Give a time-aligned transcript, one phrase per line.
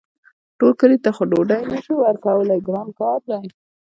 [0.57, 3.45] ټول کلي ته خو ډوډۍ نه شو ورکولی ګران کار دی.